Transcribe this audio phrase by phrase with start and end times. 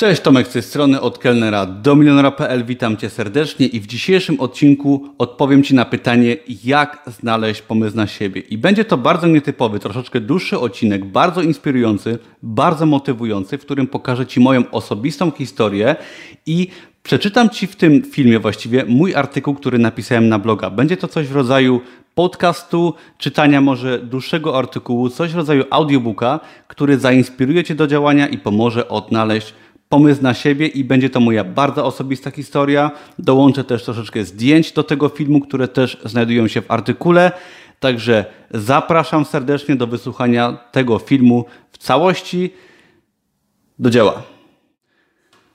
[0.00, 2.64] Cześć, Tomek z tej strony od kelnera do milionera.pl.
[2.64, 8.06] Witam Cię serdecznie i w dzisiejszym odcinku odpowiem Ci na pytanie, jak znaleźć pomysł na
[8.06, 8.40] siebie.
[8.40, 14.26] I będzie to bardzo nietypowy, troszeczkę dłuższy odcinek, bardzo inspirujący, bardzo motywujący, w którym pokażę
[14.26, 15.96] Ci moją osobistą historię
[16.46, 16.68] i
[17.02, 20.70] przeczytam Ci w tym filmie właściwie mój artykuł, który napisałem na bloga.
[20.70, 21.80] Będzie to coś w rodzaju
[22.14, 28.38] podcastu, czytania może dłuższego artykułu, coś w rodzaju audiobooka, który zainspiruje Cię do działania i
[28.38, 29.54] pomoże odnaleźć
[29.90, 32.90] pomysł na siebie i będzie to moja bardzo osobista historia.
[33.18, 37.32] Dołączę też troszeczkę zdjęć do tego filmu, które też znajdują się w artykule.
[37.80, 42.50] Także zapraszam serdecznie do wysłuchania tego filmu w całości.
[43.78, 44.22] Do dzieła.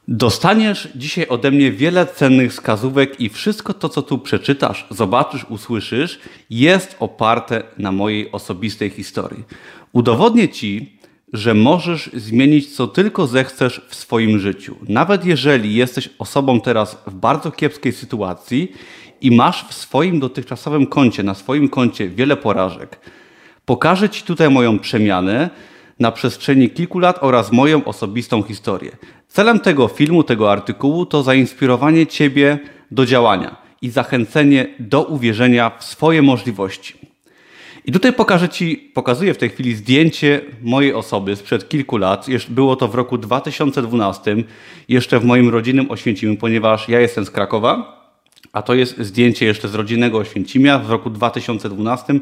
[0.07, 6.19] Dostaniesz dzisiaj ode mnie wiele cennych wskazówek i wszystko to, co tu przeczytasz, zobaczysz, usłyszysz,
[6.49, 9.43] jest oparte na mojej osobistej historii.
[9.91, 10.94] Udowodnię Ci,
[11.35, 14.75] że możesz zmienić co tylko zechcesz w swoim życiu.
[14.89, 18.71] Nawet jeżeli jesteś osobą teraz w bardzo kiepskiej sytuacji
[19.21, 22.99] i masz w swoim dotychczasowym koncie, na swoim koncie wiele porażek,
[23.65, 25.49] pokażę Ci tutaj moją przemianę
[25.99, 28.91] na przestrzeni kilku lat oraz moją osobistą historię.
[29.27, 32.59] Celem tego filmu, tego artykułu to zainspirowanie Ciebie
[32.91, 37.04] do działania i zachęcenie do uwierzenia w swoje możliwości.
[37.87, 42.25] I tutaj pokażę Ci, pokazuję w tej chwili zdjęcie mojej osoby sprzed kilku lat.
[42.49, 44.35] Było to w roku 2012,
[44.89, 48.01] jeszcze w moim rodzinnym Oświęcimiu, ponieważ ja jestem z Krakowa,
[48.53, 52.13] a to jest zdjęcie jeszcze z rodzinnego Oświęcimia w roku 2012,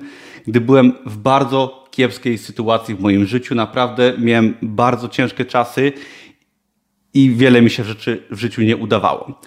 [0.47, 3.55] gdy byłem w bardzo kiepskiej sytuacji w moim życiu.
[3.55, 5.93] Naprawdę miałem bardzo ciężkie czasy
[7.13, 9.39] i wiele mi się rzeczy w życiu nie udawało.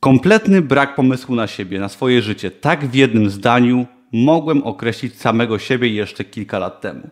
[0.00, 3.86] Kompletny brak pomysłu na siebie, na swoje życie, tak w jednym zdaniu
[4.24, 7.10] mogłem określić samego siebie jeszcze kilka lat temu.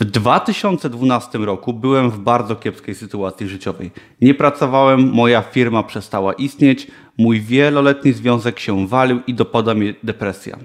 [0.00, 3.90] W 2012 roku byłem w bardzo kiepskiej sytuacji życiowej.
[4.20, 6.86] Nie pracowałem, moja firma przestała istnieć,
[7.18, 10.58] mój wieloletni związek się walił i dopada mnie depresja.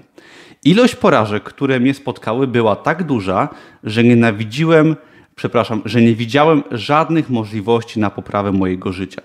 [0.64, 3.48] Ilość porażek, które mnie spotkały, była tak duża,
[3.84, 4.96] że nienawidziłem,
[5.34, 9.22] przepraszam, że nie widziałem żadnych możliwości na poprawę mojego życia.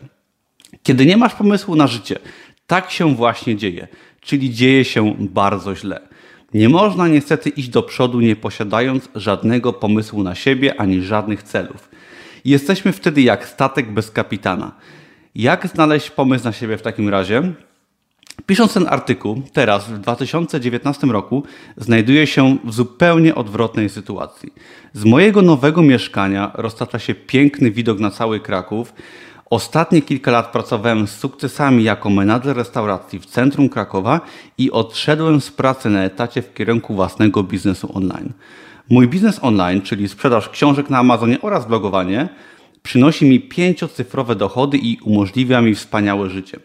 [0.84, 2.20] Kiedy nie masz pomysłu na życie,
[2.68, 3.88] tak się właśnie dzieje,
[4.22, 6.11] czyli dzieje się bardzo źle.
[6.54, 11.90] Nie można niestety iść do przodu nie posiadając żadnego pomysłu na siebie ani żadnych celów.
[12.46, 14.72] Jesteśmy wtedy jak statek bez kapitana.
[15.36, 17.54] Jak znaleźć pomysł na siebie w takim razie?
[18.46, 21.44] Pisząc ten artykuł, teraz w 2019 roku,
[21.78, 24.54] znajduję się w zupełnie odwrotnej sytuacji.
[24.94, 28.94] Z mojego nowego mieszkania roztacza się piękny widok na cały Kraków.
[29.52, 34.22] Ostatnie kilka lat pracowałem z sukcesami jako menadżer restauracji w centrum Krakowa
[34.58, 38.34] i odszedłem z pracy na etacie w kierunku własnego biznesu online.
[38.90, 42.30] Mój biznes online, czyli sprzedaż książek na Amazonie oraz blogowanie,
[42.84, 46.60] przynosi mi pięciocyfrowe dochody i umożliwia mi wspaniałe życie.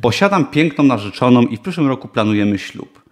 [0.00, 3.02] Posiadam piękną narzeczoną i w przyszłym roku planujemy ślub.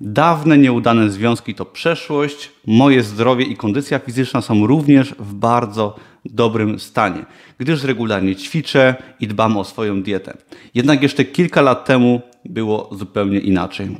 [0.00, 6.78] Dawne nieudane związki to przeszłość, moje zdrowie i kondycja fizyczna są również w bardzo dobrym
[6.78, 7.24] stanie,
[7.58, 10.36] gdyż regularnie ćwiczę i dbam o swoją dietę.
[10.74, 13.96] Jednak jeszcze kilka lat temu było zupełnie inaczej.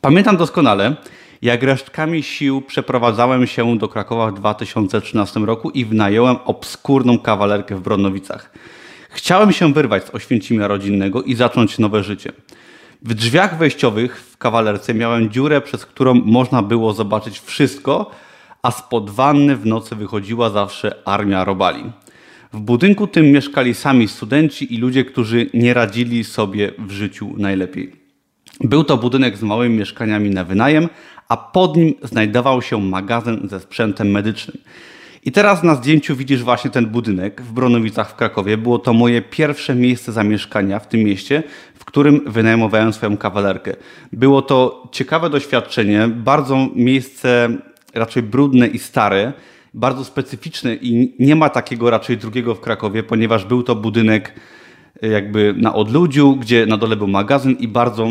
[0.00, 0.96] Pamiętam doskonale,
[1.42, 7.80] jak resztkami sił przeprowadzałem się do Krakowa w 2013 roku i wynająłem obskurną kawalerkę w
[7.80, 8.52] Bronowicach.
[9.10, 12.32] Chciałem się wyrwać z Oświęcimia rodzinnego i zacząć nowe życie.
[13.04, 18.10] W drzwiach wejściowych w kawalerce miałem dziurę, przez którą można było zobaczyć wszystko,
[18.62, 21.92] a spod wanny w nocy wychodziła zawsze armia robali.
[22.52, 27.92] W budynku tym mieszkali sami studenci i ludzie, którzy nie radzili sobie w życiu najlepiej.
[28.60, 30.88] Był to budynek z małymi mieszkaniami na wynajem,
[31.28, 34.58] a pod nim znajdował się magazyn ze sprzętem medycznym.
[35.24, 38.56] I teraz na zdjęciu widzisz właśnie ten budynek w Bronowicach w Krakowie.
[38.56, 41.42] Było to moje pierwsze miejsce zamieszkania w tym mieście,
[41.82, 43.76] w którym wynajmowałem swoją kawalerkę.
[44.12, 47.48] Było to ciekawe doświadczenie, bardzo miejsce
[47.94, 49.32] raczej brudne i stare,
[49.74, 54.34] bardzo specyficzne i nie ma takiego raczej drugiego w Krakowie, ponieważ był to budynek
[55.02, 58.08] e, jakby na odludziu, gdzie na dole był magazyn i bardzo,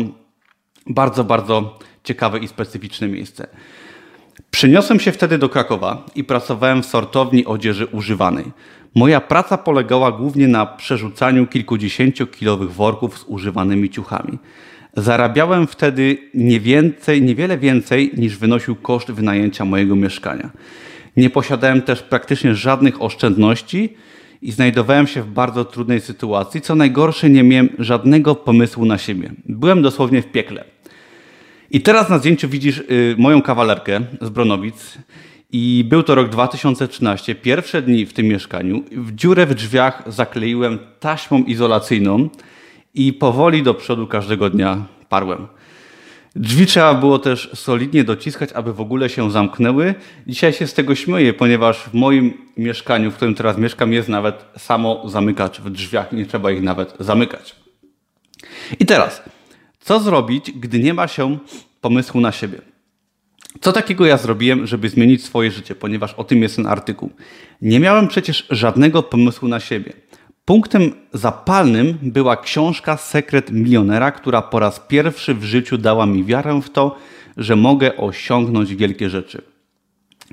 [0.86, 3.46] bardzo, bardzo ciekawe i specyficzne miejsce.
[4.50, 8.44] Przeniosłem się wtedy do Krakowa i pracowałem w sortowni odzieży używanej.
[8.94, 14.38] Moja praca polegała głównie na przerzucaniu kilkudziesięciokilowych worków z używanymi ciuchami.
[14.96, 20.50] Zarabiałem wtedy nie więcej, niewiele więcej niż wynosił koszt wynajęcia mojego mieszkania.
[21.16, 23.96] Nie posiadałem też praktycznie żadnych oszczędności
[24.42, 26.60] i znajdowałem się w bardzo trudnej sytuacji.
[26.60, 29.32] Co najgorsze, nie miałem żadnego pomysłu na siebie.
[29.46, 30.64] Byłem dosłownie w piekle.
[31.70, 34.98] I teraz na zdjęciu widzisz y, moją kawalerkę z Bronowic
[35.52, 37.34] I był to rok 2013.
[37.34, 38.84] Pierwsze dni w tym mieszkaniu.
[38.92, 42.28] W dziurę w drzwiach zakleiłem taśmą izolacyjną
[42.94, 45.46] i powoli do przodu każdego dnia parłem.
[46.36, 49.94] Drzwi trzeba było też solidnie dociskać, aby w ogóle się zamknęły.
[50.26, 54.44] Dzisiaj się z tego śmieję, ponieważ w moim mieszkaniu, w którym teraz mieszkam, jest nawet
[54.58, 56.12] samo zamykacz w drzwiach.
[56.12, 57.56] Nie trzeba ich nawet zamykać.
[58.80, 59.22] I teraz,
[59.80, 61.38] co zrobić, gdy nie ma się
[61.80, 62.71] pomysłu na siebie?
[63.60, 67.10] Co takiego ja zrobiłem, żeby zmienić swoje życie, ponieważ o tym jest ten artykuł.
[67.62, 69.92] Nie miałem przecież żadnego pomysłu na siebie.
[70.44, 76.60] Punktem zapalnym była książka Sekret Milionera, która po raz pierwszy w życiu dała mi wiarę
[76.62, 76.96] w to,
[77.36, 79.42] że mogę osiągnąć wielkie rzeczy.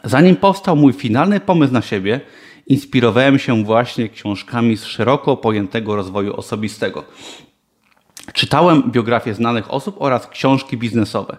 [0.04, 2.22] Zanim powstał mój finalny pomysł na siebie,
[2.68, 7.04] inspirowałem się właśnie książkami z szeroko pojętego rozwoju osobistego.
[8.34, 11.38] Czytałem biografie znanych osób oraz książki biznesowe.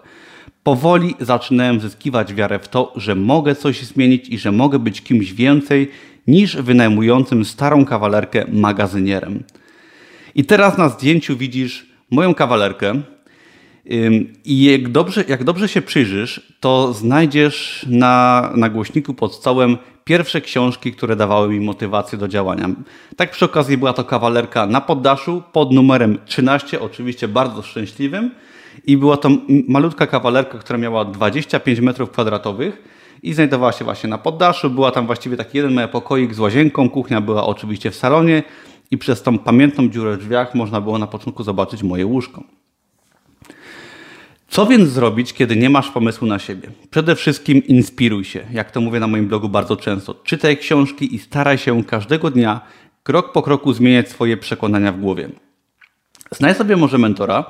[0.63, 5.33] Powoli zaczynałem zyskiwać wiarę w to, że mogę coś zmienić i że mogę być kimś
[5.33, 5.91] więcej
[6.27, 9.43] niż wynajmującym starą kawalerkę magazynierem.
[10.35, 13.01] I teraz na zdjęciu widzisz moją kawalerkę.
[14.45, 20.41] I jak dobrze, jak dobrze się przyjrzysz, to znajdziesz na, na głośniku pod stołem pierwsze
[20.41, 22.69] książki, które dawały mi motywację do działania.
[23.15, 28.31] Tak przy okazji była to kawalerka na poddaszu pod numerem 13, oczywiście bardzo szczęśliwym.
[28.85, 29.29] I była to
[29.67, 32.83] malutka kawalerka, która miała 25 metrów kwadratowych
[33.23, 34.69] i znajdowała się właśnie na poddaszu.
[34.69, 38.43] Była tam właściwie taki jeden mały pokoik z łazienką, kuchnia była oczywiście w salonie
[38.91, 42.43] i przez tą pamiętną dziurę w drzwiach można było na początku zobaczyć moje łóżko.
[44.47, 46.71] Co więc zrobić, kiedy nie masz pomysłu na siebie?
[46.89, 50.13] Przede wszystkim inspiruj się, jak to mówię na moim blogu bardzo często.
[50.13, 52.61] Czytaj książki i staraj się każdego dnia,
[53.03, 55.29] krok po kroku zmieniać swoje przekonania w głowie.
[56.31, 57.45] Znajdź sobie może mentora,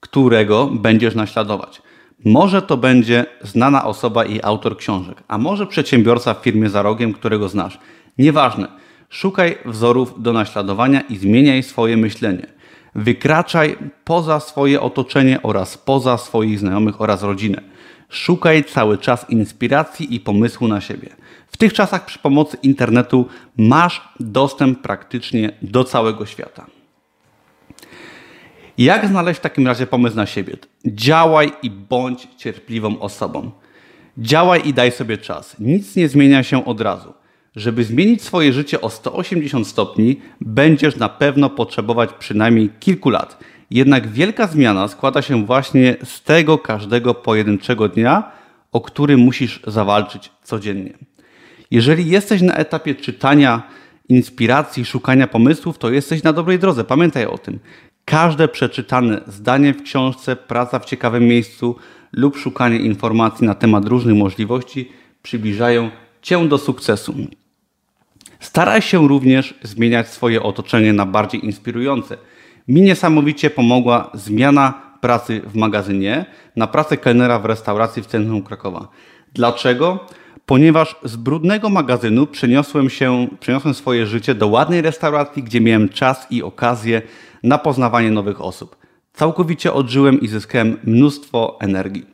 [0.00, 1.82] którego będziesz naśladować.
[2.24, 7.12] Może to będzie znana osoba i autor książek, a może przedsiębiorca w firmie za rogiem,
[7.12, 7.78] którego znasz.
[8.18, 8.68] Nieważne.
[9.08, 12.46] Szukaj wzorów do naśladowania i zmieniaj swoje myślenie.
[12.94, 17.62] Wykraczaj poza swoje otoczenie oraz poza swoich znajomych oraz rodzinę.
[18.08, 21.08] Szukaj cały czas inspiracji i pomysłu na siebie.
[21.46, 23.26] W tych czasach przy pomocy internetu
[23.56, 26.66] masz dostęp praktycznie do całego świata.
[28.80, 30.56] Jak znaleźć w takim razie pomysł na siebie?
[30.86, 33.50] Działaj i bądź cierpliwą osobą.
[34.18, 35.56] Działaj i daj sobie czas.
[35.58, 37.14] Nic nie zmienia się od razu.
[37.56, 43.38] Żeby zmienić swoje życie o 180 stopni, będziesz na pewno potrzebować przynajmniej kilku lat.
[43.70, 48.32] Jednak wielka zmiana składa się właśnie z tego każdego pojedynczego dnia,
[48.72, 50.92] o który musisz zawalczyć codziennie.
[51.70, 53.62] Jeżeli jesteś na etapie czytania
[54.08, 56.84] inspiracji, szukania pomysłów, to jesteś na dobrej drodze.
[56.84, 57.58] Pamiętaj o tym.
[58.04, 61.76] Każde przeczytane zdanie w książce, praca w ciekawym miejscu
[62.12, 64.92] lub szukanie informacji na temat różnych możliwości
[65.22, 65.90] przybliżają
[66.22, 67.14] Cię do sukcesu.
[68.40, 72.16] Staraj się również zmieniać swoje otoczenie na bardziej inspirujące.
[72.68, 76.24] Mi niesamowicie pomogła zmiana pracy w magazynie
[76.56, 78.88] na pracę kelnera w restauracji w centrum Krakowa.
[79.34, 80.06] Dlaczego?
[80.46, 86.26] Ponieważ z brudnego magazynu przeniosłem się, przeniosłem swoje życie do ładnej restauracji, gdzie miałem czas
[86.30, 87.02] i okazję
[87.42, 88.76] na poznawanie nowych osób.
[89.12, 92.06] Całkowicie odżyłem i zyskałem mnóstwo energii.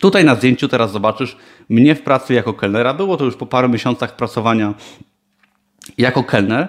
[0.00, 1.36] Tutaj na zdjęciu teraz zobaczysz
[1.68, 2.94] mnie w pracy jako kelnera.
[2.94, 4.74] Było to już po paru miesiącach pracowania
[5.98, 6.68] jako kelner.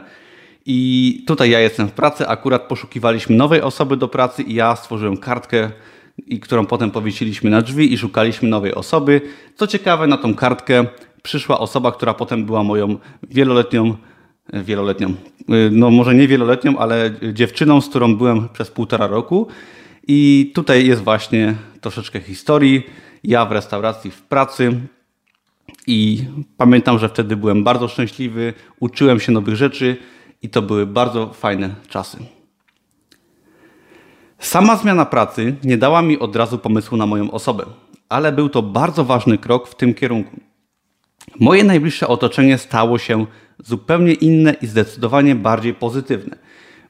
[0.65, 2.27] I tutaj ja jestem w pracy.
[2.27, 5.71] Akurat poszukiwaliśmy nowej osoby do pracy i ja stworzyłem kartkę,
[6.41, 9.21] którą potem powiesiliśmy na drzwi i szukaliśmy nowej osoby.
[9.55, 10.85] Co ciekawe, na tą kartkę
[11.23, 13.97] przyszła osoba, która potem była moją wieloletnią
[14.53, 19.47] wieloletnią, y, no może nie wieloletnią, ale dziewczyną, z którą byłem przez półtora roku.
[20.07, 22.83] I tutaj jest właśnie troszeczkę historii.
[23.23, 24.79] Ja w restauracji w pracy
[25.87, 26.23] i
[26.57, 29.97] pamiętam, że wtedy byłem bardzo szczęśliwy, uczyłem się nowych rzeczy
[30.41, 32.17] i to były bardzo fajne czasy.
[34.39, 37.65] Sama zmiana pracy nie dała mi od razu pomysłu na moją osobę,
[38.09, 40.37] ale był to bardzo ważny krok w tym kierunku.
[41.39, 43.25] Moje najbliższe otoczenie stało się
[43.63, 46.37] zupełnie inne i zdecydowanie bardziej pozytywne.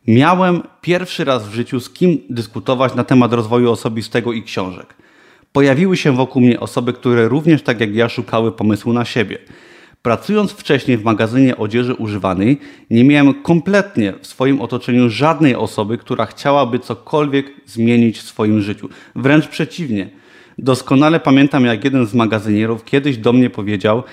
[0.07, 4.93] Miałem pierwszy raz w życiu z kim dyskutować na temat rozwoju osobistego i książek.
[5.51, 9.38] Pojawiły się wokół mnie osoby, które również tak jak ja szukały pomysłu na siebie.
[10.01, 12.57] Pracując wcześniej w magazynie odzieży używanej,
[12.89, 18.89] nie miałem kompletnie w swoim otoczeniu żadnej osoby, która chciałaby cokolwiek zmienić w swoim życiu.
[19.15, 20.09] Wręcz przeciwnie.
[20.57, 24.03] Doskonale pamiętam, jak jeden z magazynierów kiedyś do mnie powiedział: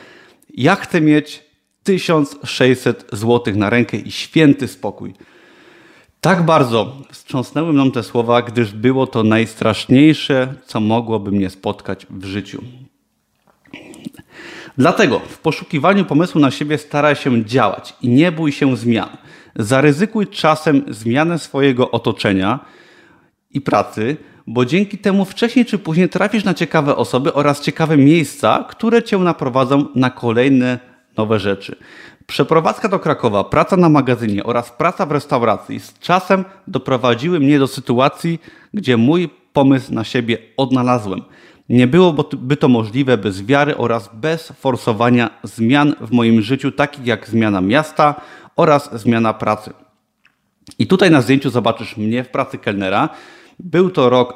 [0.55, 1.43] Ja chcę mieć
[1.85, 5.15] 1600 zł na rękę i święty spokój.
[6.21, 12.25] Tak bardzo wstrząsnęły mną te słowa, gdyż było to najstraszniejsze, co mogłoby mnie spotkać w
[12.25, 12.63] życiu.
[14.79, 19.09] Dlatego w poszukiwaniu pomysłu na siebie staraj się działać i nie bój się zmian.
[19.57, 22.61] Zaryzykuj czasem zmianę swojego otoczenia
[23.51, 28.65] i pracy, bo dzięki temu wcześniej czy później trafisz na ciekawe osoby oraz ciekawe miejsca,
[28.71, 31.77] które cię naprowadzą na kolejne nowe rzeczy.
[32.27, 37.67] Przeprowadzka do Krakowa, praca na magazynie oraz praca w restauracji z czasem doprowadziły mnie do
[37.67, 38.41] sytuacji,
[38.75, 41.23] gdzie mój pomysł na siebie odnalazłem.
[41.69, 47.29] Nie byłoby to możliwe bez wiary oraz bez forsowania zmian w moim życiu, takich jak
[47.29, 48.21] zmiana miasta
[48.57, 49.73] oraz zmiana pracy.
[50.79, 53.09] I tutaj na zdjęciu zobaczysz mnie w pracy kelnera.
[53.59, 54.35] Był to rok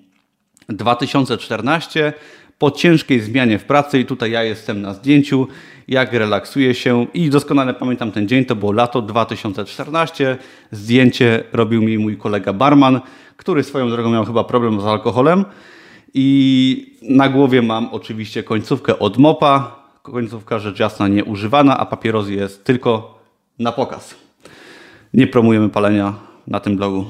[0.68, 2.12] 2014
[2.60, 5.48] po ciężkiej zmianie w pracy i tutaj ja jestem na zdjęciu,
[5.88, 10.38] jak relaksuję się i doskonale pamiętam ten dzień, to było lato 2014.
[10.70, 13.00] Zdjęcie robił mi mój kolega barman,
[13.36, 15.44] który swoją drogą miał chyba problem z alkoholem
[16.14, 22.64] i na głowie mam oczywiście końcówkę od mopa, końcówka rzecz jasna nieużywana, a papierozy jest
[22.64, 23.18] tylko
[23.58, 24.14] na pokaz.
[25.14, 26.14] Nie promujemy palenia
[26.46, 27.04] na tym blogu.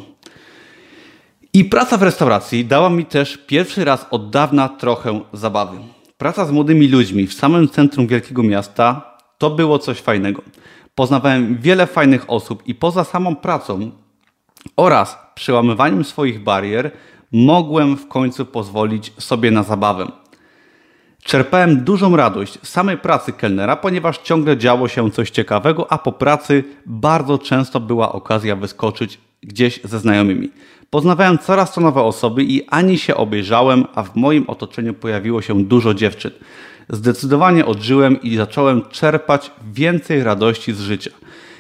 [1.53, 5.77] I praca w restauracji dała mi też pierwszy raz od dawna trochę zabawy.
[6.19, 10.43] Praca z młodymi ludźmi w samym centrum wielkiego miasta to było coś fajnego.
[10.95, 13.91] Poznawałem wiele fajnych osób i poza samą pracą
[14.77, 16.91] oraz przełamywaniem swoich barier
[17.33, 20.07] mogłem w końcu pozwolić sobie na zabawę.
[21.23, 26.13] Czerpałem dużą radość z samej pracy kelnera, ponieważ ciągle działo się coś ciekawego, a po
[26.13, 30.51] pracy bardzo często była okazja wyskoczyć gdzieś ze znajomymi.
[30.91, 35.65] Poznawałem coraz to nowe osoby i ani się obejrzałem, a w moim otoczeniu pojawiło się
[35.65, 36.31] dużo dziewczyn.
[36.89, 41.11] Zdecydowanie odżyłem i zacząłem czerpać więcej radości z życia.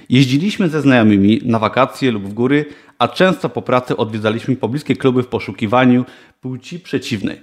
[0.08, 2.64] Jeździliśmy ze znajomymi na wakacje lub w góry,
[2.98, 6.04] a często po pracy odwiedzaliśmy pobliskie kluby w poszukiwaniu
[6.40, 7.40] płci przeciwnej.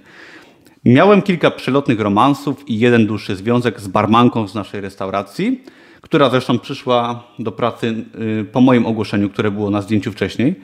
[0.88, 5.62] Miałem kilka przelotnych romansów i jeden dłuższy związek z barmanką z naszej restauracji,
[6.00, 8.04] która zresztą przyszła do pracy
[8.40, 10.54] y, po moim ogłoszeniu, które było na zdjęciu wcześniej.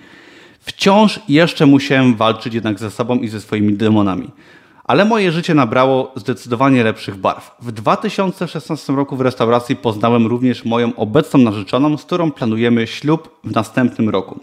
[0.61, 4.31] Wciąż jeszcze musiałem walczyć jednak ze sobą i ze swoimi demonami.
[4.85, 7.57] Ale moje życie nabrało zdecydowanie lepszych barw.
[7.61, 13.55] W 2016 roku w restauracji poznałem również moją obecną narzeczoną, z którą planujemy ślub w
[13.55, 14.41] następnym roku,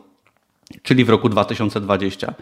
[0.84, 2.34] czyli w roku 2020.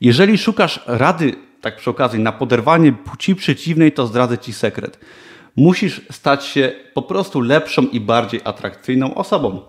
[0.00, 4.98] Jeżeli szukasz rady, tak przy okazji, na poderwanie płci przeciwnej, to zdradzę Ci sekret.
[5.56, 9.60] Musisz stać się po prostu lepszą i bardziej atrakcyjną osobą.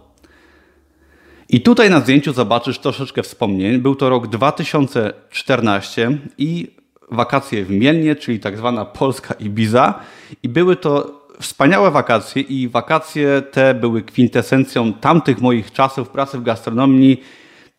[1.49, 3.77] I tutaj na zdjęciu zobaczysz troszeczkę wspomnień.
[3.77, 6.67] Był to rok 2014 i
[7.11, 9.99] wakacje w Mielnie, czyli tak zwana polska Ibiza.
[10.43, 16.43] I były to wspaniałe wakacje i wakacje te były kwintesencją tamtych moich czasów pracy w
[16.43, 17.23] gastronomii,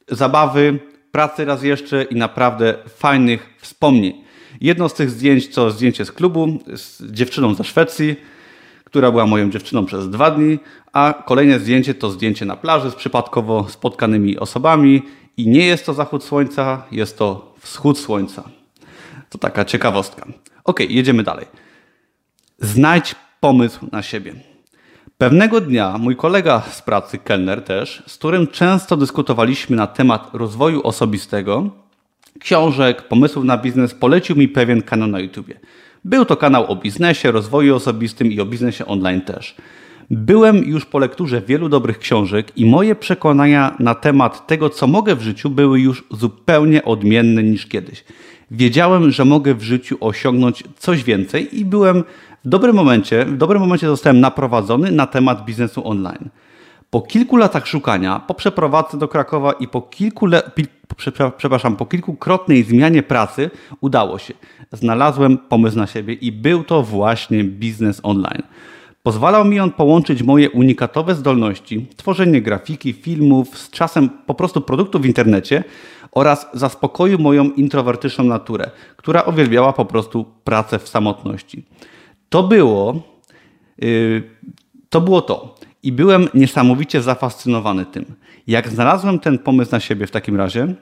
[0.09, 0.79] zabawy,
[1.15, 4.25] pracy raz jeszcze i naprawdę fajnych wspomnień.
[4.61, 8.17] Jedno z tych zdjęć to zdjęcie z klubu z dziewczyną ze Szwecji,
[8.85, 10.59] która była moją dziewczyną przez dwa dni,
[10.93, 15.03] a kolejne zdjęcie to zdjęcie na plaży z przypadkowo spotkanymi osobami
[15.37, 18.43] i nie jest to zachód słońca, jest to wschód słońca.
[19.31, 20.27] To taka ciekawostka.
[20.65, 21.47] Ok, jedziemy dalej.
[22.59, 24.54] Znajdź pomysł na siebie.
[25.25, 30.87] Pewnego dnia mój kolega z pracy, kelner też, z którym często dyskutowaliśmy na temat rozwoju
[30.87, 31.71] osobistego,
[32.41, 35.61] książek, pomysłów na biznes, polecił mi pewien kanał na YouTubie.
[36.05, 39.57] Był to kanał o biznesie, rozwoju osobistym i o biznesie online też.
[40.11, 45.17] Byłem już po lekturze wielu dobrych książek i moje przekonania na temat tego, co mogę
[45.17, 48.05] w życiu, były już zupełnie odmienne niż kiedyś.
[48.51, 52.05] Wiedziałem, że mogę w życiu osiągnąć coś więcej i byłem
[52.45, 56.29] w dobrym momencie, w dobrym momencie zostałem naprowadzony na temat biznesu online.
[56.91, 60.43] Po kilku latach szukania, po przeprowadzce do Krakowa i po kilku le,
[61.37, 64.35] przepraszam, po kilkukrotnej zmianie pracy udało się.
[64.73, 68.43] Znalazłem pomysł na siebie i był to właśnie biznes online.
[69.03, 75.03] Pozwalał mi on połączyć moje unikatowe zdolności, tworzenie grafiki, filmów, z czasem po prostu produktów
[75.03, 75.65] w internecie
[76.13, 81.65] oraz zaspokoił moją introwertyczną naturę, która uwielbiała po prostu pracę w samotności.
[82.29, 83.03] To było,
[83.79, 84.23] yy,
[84.89, 85.55] to było to.
[85.83, 88.05] I byłem niesamowicie zafascynowany tym.
[88.47, 90.75] Jak znalazłem ten pomysł na siebie w takim razie,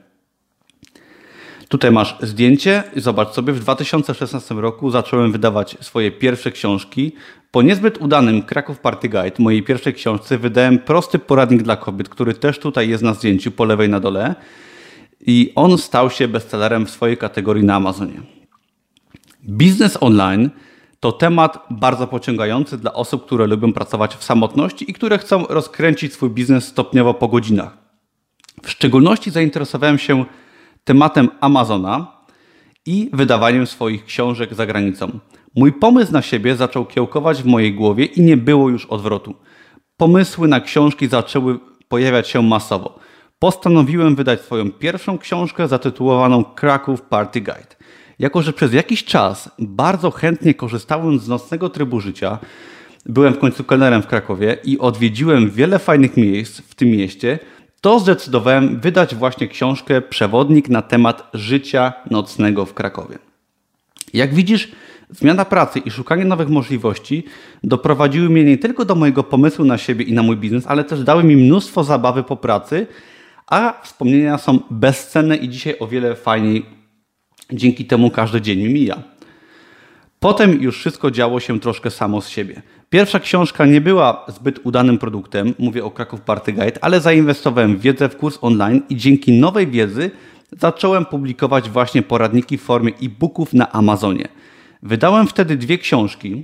[1.73, 2.83] Tutaj masz zdjęcie.
[2.95, 7.11] Zobacz sobie, w 2016 roku zacząłem wydawać swoje pierwsze książki.
[7.51, 12.33] Po niezbyt udanym Kraków Party Guide, mojej pierwszej książce, wydałem prosty poradnik dla kobiet, który
[12.33, 14.35] też tutaj jest na zdjęciu po lewej na dole.
[15.21, 18.21] I on stał się bestsellerem w swojej kategorii na Amazonie.
[19.49, 20.49] Biznes online
[21.03, 26.13] to temat bardzo pociągający dla osób, które lubią pracować w samotności i które chcą rozkręcić
[26.13, 27.77] swój biznes stopniowo po godzinach.
[28.63, 30.25] W szczególności zainteresowałem się
[30.83, 32.17] tematem Amazona
[32.85, 35.19] i wydawaniem swoich książek za granicą.
[35.55, 39.35] Mój pomysł na siebie zaczął kiełkować w mojej głowie i nie było już odwrotu.
[39.97, 42.99] Pomysły na książki zaczęły pojawiać się masowo.
[43.39, 47.82] Postanowiłem wydać swoją pierwszą książkę zatytułowaną Kraków Party Guide.
[48.19, 52.39] Jako, że przez jakiś czas bardzo chętnie korzystałem z nocnego trybu życia,
[53.05, 57.39] byłem w końcu kelnerem w Krakowie i odwiedziłem wiele fajnych miejsc w tym mieście,
[57.81, 63.17] to zdecydowałem wydać właśnie książkę Przewodnik na temat życia nocnego w Krakowie.
[64.13, 64.71] Jak widzisz,
[65.09, 67.23] zmiana pracy i szukanie nowych możliwości
[67.63, 71.03] doprowadziły mnie nie tylko do mojego pomysłu na siebie i na mój biznes, ale też
[71.03, 72.87] dały mi mnóstwo zabawy po pracy,
[73.47, 76.65] a wspomnienia są bezcenne i dzisiaj o wiele fajniej
[77.53, 79.03] dzięki temu każdy dzień mi mija.
[80.19, 82.61] Potem już wszystko działo się troszkę samo z siebie.
[82.89, 87.81] Pierwsza książka nie była zbyt udanym produktem, mówię o Kraków Party Guide, ale zainwestowałem w
[87.81, 90.11] wiedzę w kurs online i dzięki nowej wiedzy
[90.59, 94.27] zacząłem publikować właśnie poradniki w formie e-booków na Amazonie.
[94.83, 96.43] Wydałem wtedy dwie książki.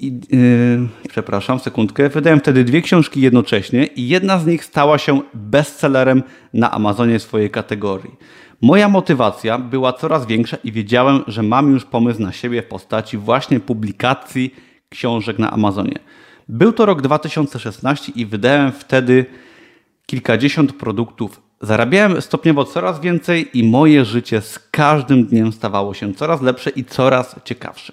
[0.00, 2.08] I, yy, przepraszam, sekundkę.
[2.08, 6.22] Wydałem wtedy dwie książki jednocześnie i jedna z nich stała się bestsellerem
[6.54, 8.16] na Amazonie swojej kategorii.
[8.62, 13.16] Moja motywacja była coraz większa i wiedziałem, że mam już pomysł na siebie w postaci
[13.16, 14.54] właśnie publikacji
[14.88, 15.98] książek na Amazonie.
[16.48, 19.26] Był to rok 2016 i wydałem wtedy
[20.06, 21.40] kilkadziesiąt produktów.
[21.60, 26.84] Zarabiałem stopniowo coraz więcej i moje życie z każdym dniem stawało się coraz lepsze i
[26.84, 27.92] coraz ciekawsze.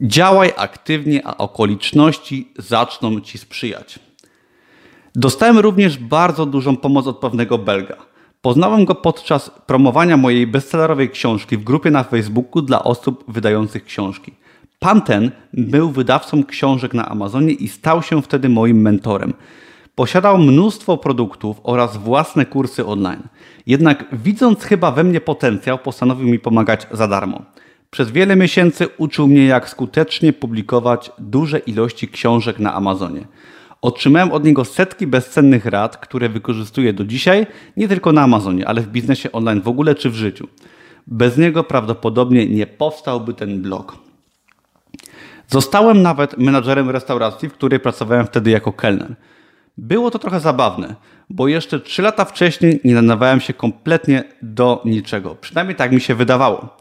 [0.00, 3.98] Działaj aktywnie, a okoliczności zaczną ci sprzyjać.
[5.14, 7.96] Dostałem również bardzo dużą pomoc od pewnego Belga.
[8.42, 14.32] Poznałem go podczas promowania mojej bestsellerowej książki w grupie na Facebooku dla osób wydających książki.
[14.78, 19.34] Pan ten był wydawcą książek na Amazonie i stał się wtedy moim mentorem.
[19.94, 23.22] Posiadał mnóstwo produktów oraz własne kursy online.
[23.66, 27.42] Jednak widząc chyba we mnie potencjał, postanowił mi pomagać za darmo.
[27.90, 33.24] Przez wiele miesięcy uczył mnie, jak skutecznie publikować duże ilości książek na Amazonie.
[33.82, 38.80] Otrzymałem od niego setki bezcennych rad, które wykorzystuję do dzisiaj, nie tylko na Amazonie, ale
[38.80, 40.48] w biznesie online w ogóle czy w życiu.
[41.06, 43.98] Bez niego prawdopodobnie nie powstałby ten blog.
[45.48, 49.14] Zostałem nawet menadżerem restauracji, w której pracowałem wtedy jako kelner.
[49.78, 50.94] Było to trochę zabawne,
[51.30, 55.34] bo jeszcze 3 lata wcześniej nie nadawałem się kompletnie do niczego.
[55.40, 56.79] Przynajmniej tak mi się wydawało.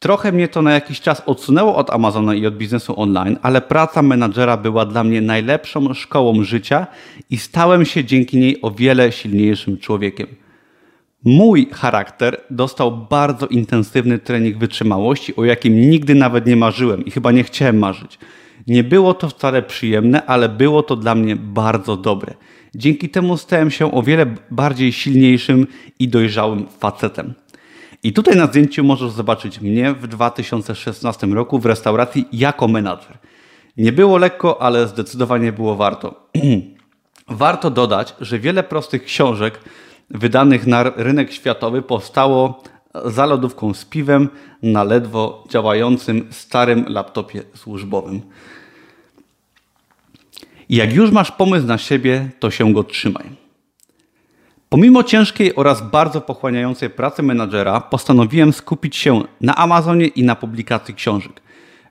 [0.00, 4.02] Trochę mnie to na jakiś czas odsunęło od Amazona i od biznesu online, ale praca
[4.02, 6.86] menadżera była dla mnie najlepszą szkołą życia
[7.30, 10.26] i stałem się dzięki niej o wiele silniejszym człowiekiem.
[11.24, 17.32] Mój charakter dostał bardzo intensywny trening wytrzymałości, o jakim nigdy nawet nie marzyłem i chyba
[17.32, 18.18] nie chciałem marzyć.
[18.66, 22.34] Nie było to wcale przyjemne, ale było to dla mnie bardzo dobre.
[22.74, 25.66] Dzięki temu stałem się o wiele bardziej silniejszym
[25.98, 27.34] i dojrzałym facetem.
[28.02, 33.18] I tutaj na zdjęciu możesz zobaczyć mnie w 2016 roku w restauracji jako menadżer.
[33.76, 36.28] Nie było lekko, ale zdecydowanie było warto.
[37.28, 39.60] warto dodać, że wiele prostych książek
[40.10, 42.62] wydanych na rynek światowy powstało
[43.04, 44.28] za lodówką z piwem
[44.62, 48.20] na ledwo działającym starym laptopie służbowym.
[50.68, 53.39] Jak już masz pomysł na siebie, to się go trzymaj.
[54.72, 60.94] Pomimo ciężkiej oraz bardzo pochłaniającej pracy menadżera, postanowiłem skupić się na Amazonie i na publikacji
[60.94, 61.40] książek.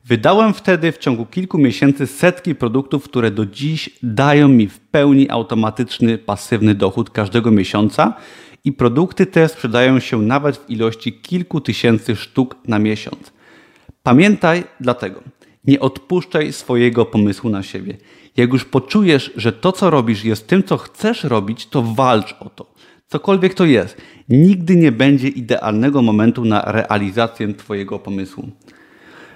[0.05, 5.29] Wydałem wtedy w ciągu kilku miesięcy setki produktów, które do dziś dają mi w pełni
[5.29, 8.13] automatyczny, pasywny dochód każdego miesiąca
[8.63, 13.33] i produkty te sprzedają się nawet w ilości kilku tysięcy sztuk na miesiąc.
[14.03, 15.23] Pamiętaj dlatego,
[15.65, 17.97] nie odpuszczaj swojego pomysłu na siebie.
[18.39, 22.49] Jak już poczujesz, że to, co robisz, jest tym, co chcesz robić, to walcz o
[22.49, 22.73] to.
[23.08, 23.97] Cokolwiek to jest,
[24.30, 28.49] nigdy nie będzie idealnego momentu na realizację Twojego pomysłu.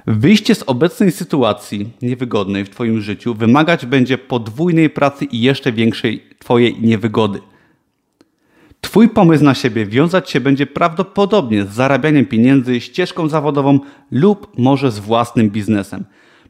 [0.08, 6.24] Wyjście z obecnej sytuacji niewygodnej w Twoim życiu wymagać będzie podwójnej pracy i jeszcze większej
[6.40, 7.40] Twojej niewygody.
[8.82, 13.80] Twój pomysł na siebie wiązać się będzie prawdopodobnie z zarabianiem pieniędzy, ścieżką zawodową
[14.12, 16.06] lub może z własnym biznesem.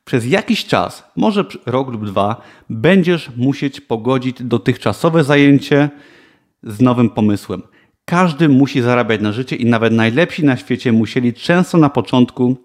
[0.06, 5.90] Przez jakiś czas, może rok lub dwa, będziesz musieć pogodzić dotychczasowe zajęcie
[6.64, 7.62] z nowym pomysłem.
[8.06, 12.58] Każdy musi zarabiać na życie i nawet najlepsi na świecie musieli często na początku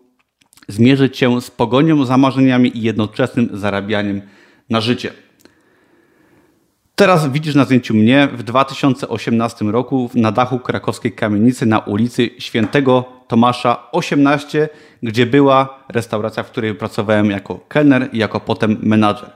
[0.69, 4.23] zmierzyć się z pogonią za marzeniami i jednoczesnym zarabianiem
[4.71, 5.13] na życie.
[6.99, 13.05] Teraz widzisz na zdjęciu mnie w 2018 roku na dachu krakowskiej kamienicy na ulicy Świętego
[13.29, 14.69] Tomasza 18,
[15.03, 19.31] gdzie była restauracja, w której pracowałem jako kelner i jako potem menadżer.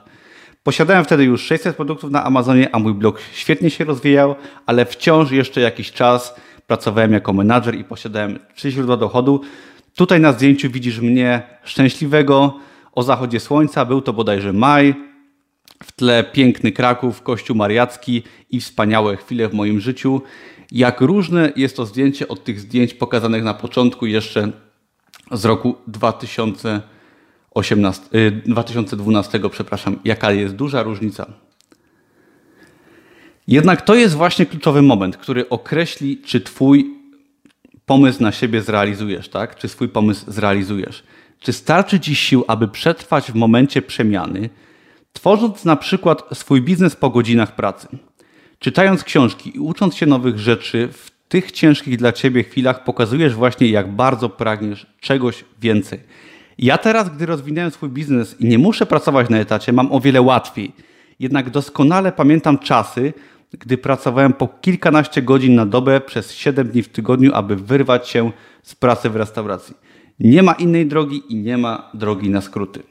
[0.63, 5.31] Posiadałem wtedy już 600 produktów na Amazonie, a mój blog świetnie się rozwijał, ale wciąż
[5.31, 6.35] jeszcze jakiś czas
[6.67, 9.41] pracowałem jako menadżer i posiadałem trzy źródła dochodu.
[9.95, 12.57] Tutaj na zdjęciu widzisz mnie szczęśliwego
[12.91, 13.85] o zachodzie słońca.
[13.85, 15.12] Był to bodajże maj.
[15.83, 20.21] W tle piękny Kraków, Kościół Mariacki i wspaniałe chwile w moim życiu.
[20.71, 24.51] Jak różne jest to zdjęcie od tych zdjęć pokazanych na początku jeszcze
[25.31, 28.01] z roku 2018,
[28.45, 31.25] 2012, y, przepraszam, jaka jest duża różnica.
[33.47, 36.93] Jednak to jest właśnie kluczowy moment, który określi, czy Twój
[37.85, 39.55] pomysł na siebie zrealizujesz, tak?
[39.55, 41.03] Czy swój pomysł zrealizujesz.
[41.39, 44.49] Czy starczy Ci sił, aby przetrwać w momencie przemiany,
[45.13, 47.87] tworząc na przykład swój biznes po godzinach pracy?
[48.59, 53.67] Czytając książki i ucząc się nowych rzeczy w tych ciężkich dla Ciebie chwilach, pokazujesz właśnie,
[53.67, 55.99] jak bardzo pragniesz czegoś więcej.
[56.57, 60.21] Ja teraz, gdy rozwinąłem swój biznes i nie muszę pracować na etacie, mam o wiele
[60.21, 60.71] łatwiej.
[61.19, 63.13] Jednak doskonale pamiętam czasy,
[63.51, 68.31] gdy pracowałem po kilkanaście godzin na dobę przez 7 dni w tygodniu, aby wyrwać się
[68.63, 69.75] z pracy w restauracji.
[70.19, 72.83] Nie ma innej drogi i nie ma drogi na skróty.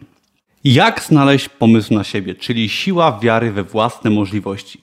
[0.64, 4.80] Jak znaleźć pomysł na siebie, czyli siła wiary we własne możliwości?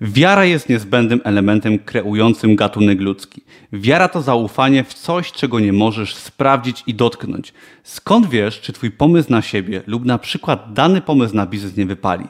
[0.00, 3.42] Wiara jest niezbędnym elementem kreującym gatunek ludzki.
[3.72, 7.52] Wiara to zaufanie w coś, czego nie możesz sprawdzić i dotknąć.
[7.82, 11.86] Skąd wiesz, czy twój pomysł na siebie lub na przykład dany pomysł na biznes nie
[11.86, 12.24] wypali?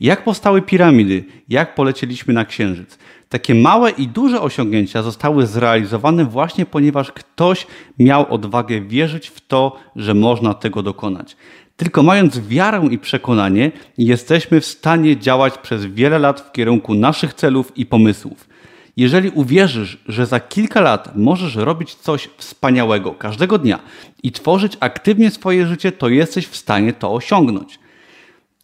[0.00, 1.24] Jak powstały piramidy?
[1.48, 2.98] Jak polecieliśmy na Księżyc?
[3.28, 7.66] Takie małe i duże osiągnięcia zostały zrealizowane właśnie ponieważ ktoś
[7.98, 11.36] miał odwagę wierzyć w to, że można tego dokonać.
[11.82, 17.34] Tylko mając wiarę i przekonanie, jesteśmy w stanie działać przez wiele lat w kierunku naszych
[17.34, 18.48] celów i pomysłów.
[18.96, 23.78] Jeżeli uwierzysz, że za kilka lat możesz robić coś wspaniałego każdego dnia
[24.22, 27.78] i tworzyć aktywnie swoje życie, to jesteś w stanie to osiągnąć.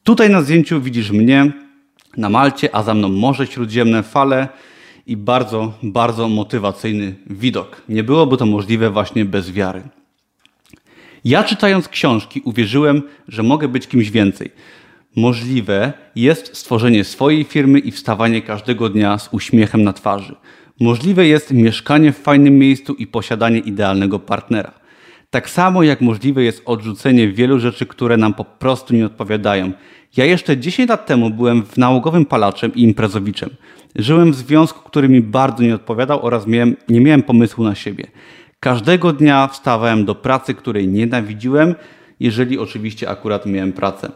[0.04, 1.52] Tutaj na zdjęciu widzisz mnie
[2.16, 4.48] na Malcie, a za mną Morze Śródziemne, fale
[5.06, 7.82] i bardzo, bardzo motywacyjny widok.
[7.88, 9.82] Nie byłoby to możliwe właśnie bez wiary.
[11.28, 14.50] Ja czytając książki uwierzyłem, że mogę być kimś więcej.
[15.16, 20.34] Możliwe jest stworzenie swojej firmy i wstawanie każdego dnia z uśmiechem na twarzy.
[20.80, 24.72] Możliwe jest mieszkanie w fajnym miejscu i posiadanie idealnego partnera.
[25.30, 29.72] Tak samo jak możliwe jest odrzucenie wielu rzeczy, które nam po prostu nie odpowiadają.
[30.16, 33.50] Ja jeszcze 10 lat temu byłem w nałogowym palaczem i imprezowiczem.
[33.96, 38.06] Żyłem w związku, który mi bardzo nie odpowiadał oraz miałem, nie miałem pomysłu na siebie.
[38.60, 41.74] Każdego dnia wstawałem do pracy, której nienawidziłem,
[42.20, 44.10] jeżeli oczywiście akurat miałem pracę.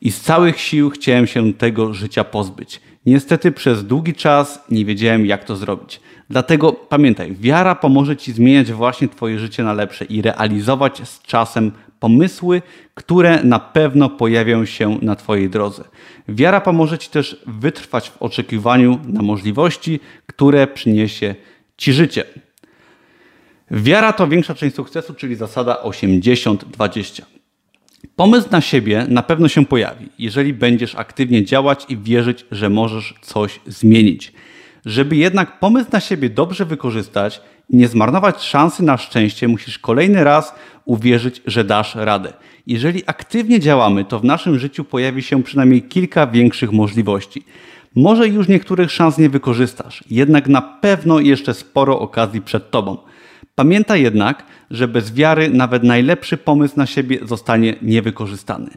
[0.00, 2.80] I z całych sił chciałem się tego życia pozbyć.
[3.06, 6.00] Niestety przez długi czas nie wiedziałem, jak to zrobić.
[6.30, 11.72] Dlatego pamiętaj, wiara pomoże Ci zmieniać właśnie Twoje życie na lepsze i realizować z czasem
[12.00, 12.62] pomysły,
[12.94, 15.84] które na pewno pojawią się na Twojej drodze.
[16.28, 21.34] Wiara pomoże Ci też wytrwać w oczekiwaniu na możliwości, które przyniesie
[21.76, 22.24] Ci życie.
[23.70, 27.22] Wiara to większa część sukcesu, czyli zasada 80-20.
[28.16, 33.14] Pomysł na siebie na pewno się pojawi, jeżeli będziesz aktywnie działać i wierzyć, że możesz
[33.22, 34.32] coś zmienić.
[34.84, 40.24] Żeby jednak pomysł na siebie dobrze wykorzystać i nie zmarnować szansy na szczęście, musisz kolejny
[40.24, 42.32] raz uwierzyć, że dasz radę.
[42.66, 47.44] Jeżeli aktywnie działamy, to w naszym życiu pojawi się przynajmniej kilka większych możliwości.
[47.96, 52.98] Może już niektórych szans nie wykorzystasz, jednak na pewno jeszcze sporo okazji przed Tobą.
[53.56, 58.70] Pamiętaj jednak, że bez wiary nawet najlepszy pomysł na siebie zostanie niewykorzystany.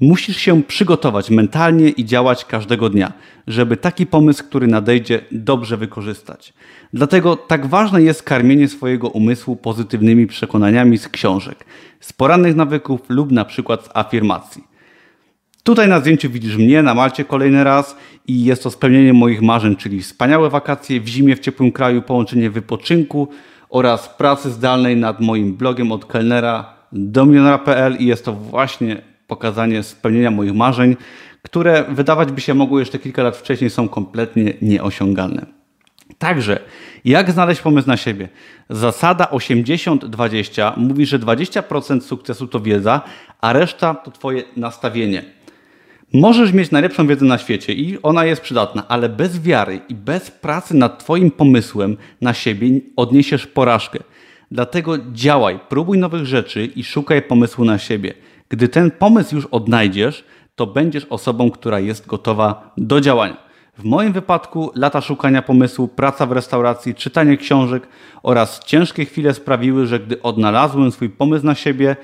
[0.00, 3.12] Musisz się przygotować mentalnie i działać każdego dnia,
[3.46, 6.52] żeby taki pomysł, który nadejdzie, dobrze wykorzystać.
[6.92, 11.64] Dlatego tak ważne jest karmienie swojego umysłu pozytywnymi przekonaniami z książek,
[12.00, 14.64] z porannych nawyków lub na przykład z afirmacji.
[15.62, 19.76] Tutaj na zdjęciu widzisz mnie na Malcie kolejny raz i jest to spełnienie moich marzeń,
[19.76, 23.28] czyli wspaniałe wakacje w zimie w ciepłym kraju, połączenie wypoczynku
[23.70, 29.82] oraz pracy zdalnej nad moim blogiem od kelnera do milionera.pl i jest to właśnie pokazanie
[29.82, 30.96] spełnienia moich marzeń,
[31.42, 35.46] które wydawać by się mogło jeszcze kilka lat wcześniej są kompletnie nieosiągalne.
[36.18, 36.60] Także,
[37.04, 38.28] jak znaleźć pomysł na siebie?
[38.70, 43.00] Zasada 80-20 mówi, że 20% sukcesu to wiedza,
[43.40, 45.37] a reszta to Twoje nastawienie.
[46.12, 50.30] Możesz mieć najlepszą wiedzę na świecie i ona jest przydatna, ale bez wiary i bez
[50.30, 53.98] pracy nad Twoim pomysłem na siebie odniesiesz porażkę.
[54.50, 58.14] Dlatego działaj, próbuj nowych rzeczy i szukaj pomysłu na siebie.
[58.48, 60.24] Gdy ten pomysł już odnajdziesz,
[60.56, 63.48] to będziesz osobą, która jest gotowa do działania.
[63.78, 67.88] W moim wypadku lata szukania pomysłu, praca w restauracji, czytanie książek
[68.22, 71.96] oraz ciężkie chwile sprawiły, że gdy odnalazłem swój pomysł na siebie,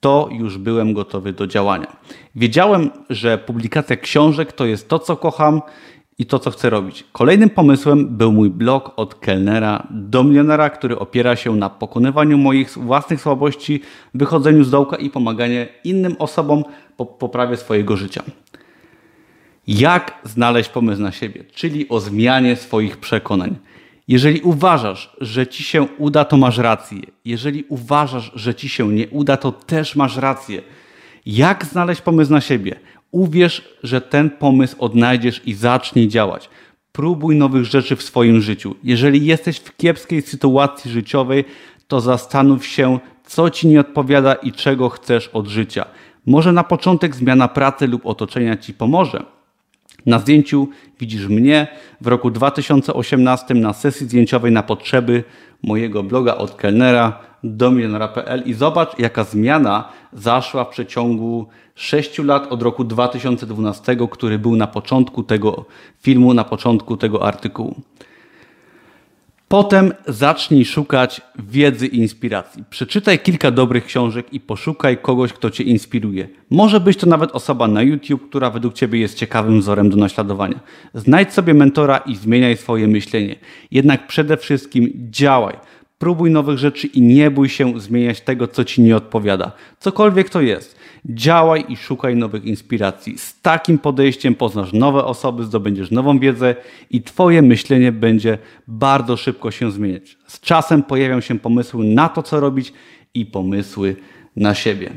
[0.00, 1.96] to już byłem gotowy do działania.
[2.34, 5.62] Wiedziałem, że publikacja książek to jest to, co kocham
[6.18, 7.04] i to, co chcę robić.
[7.12, 12.70] Kolejnym pomysłem był mój blog od kelnera do milionera, który opiera się na pokonywaniu moich
[12.70, 13.80] własnych słabości,
[14.14, 16.64] wychodzeniu z dołka i pomaganie innym osobom
[16.96, 18.22] po poprawie swojego życia.
[19.66, 23.56] Jak znaleźć pomysł na siebie, czyli o zmianie swoich przekonań.
[24.08, 26.98] Jeżeli uważasz, że ci się uda, to masz rację.
[27.24, 30.62] Jeżeli uważasz, że ci się nie uda, to też masz rację.
[31.26, 32.76] Jak znaleźć pomysł na siebie?
[33.10, 36.50] Uwierz, że ten pomysł odnajdziesz i zacznij działać.
[36.92, 38.74] Próbuj nowych rzeczy w swoim życiu.
[38.84, 41.44] Jeżeli jesteś w kiepskiej sytuacji życiowej,
[41.88, 45.86] to zastanów się, co ci nie odpowiada i czego chcesz od życia.
[46.26, 49.35] Może na początek zmiana pracy lub otoczenia ci pomoże.
[50.06, 50.68] Na zdjęciu
[51.00, 51.66] widzisz mnie
[52.00, 55.24] w roku 2018 na sesji zdjęciowej na potrzeby
[55.62, 62.52] mojego bloga od kelnera do milionera.pl i zobacz, jaka zmiana zaszła w przeciągu 6 lat
[62.52, 65.64] od roku 2012, który był na początku tego
[66.00, 67.74] filmu, na początku tego artykułu.
[69.48, 72.64] Potem zacznij szukać wiedzy i inspiracji.
[72.70, 76.28] Przeczytaj kilka dobrych książek i poszukaj kogoś, kto Cię inspiruje.
[76.50, 80.60] Może być to nawet osoba na YouTube, która według Ciebie jest ciekawym wzorem do naśladowania.
[80.94, 83.36] Znajdź sobie mentora i zmieniaj swoje myślenie.
[83.70, 85.56] Jednak przede wszystkim działaj.
[85.98, 89.52] Próbuj nowych rzeczy i nie bój się zmieniać tego, co Ci nie odpowiada.
[89.80, 90.76] Cokolwiek to jest.
[91.04, 93.18] Działaj i szukaj nowych inspiracji.
[93.18, 96.54] Z takim podejściem poznasz nowe osoby, zdobędziesz nową wiedzę
[96.90, 100.18] i Twoje myślenie będzie bardzo szybko się zmieniać.
[100.26, 102.72] Z czasem pojawią się pomysły na to, co robić
[103.14, 103.96] i pomysły
[104.36, 104.90] na siebie.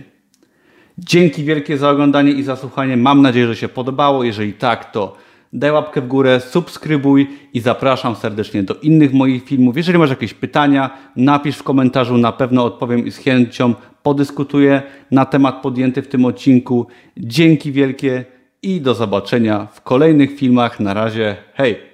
[0.97, 2.97] Dzięki wielkie za oglądanie i zasłuchanie.
[2.97, 4.23] Mam nadzieję, że się podobało.
[4.23, 5.17] Jeżeli tak, to
[5.53, 9.77] daj łapkę w górę, subskrybuj i zapraszam serdecznie do innych moich filmów.
[9.77, 14.81] Jeżeli masz jakieś pytania, napisz w komentarzu, na pewno odpowiem i z chęcią podyskutuję
[15.12, 16.88] na temat podjęty w tym odcinku.
[17.17, 18.25] Dzięki wielkie
[18.62, 20.79] i do zobaczenia w kolejnych filmach.
[20.79, 21.88] Na razie, hej!